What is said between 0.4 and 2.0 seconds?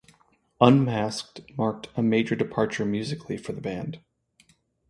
"Unmasked" marked